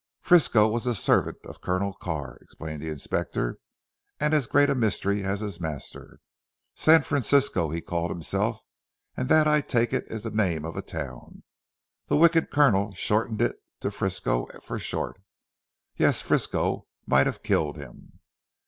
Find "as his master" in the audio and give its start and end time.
5.23-6.19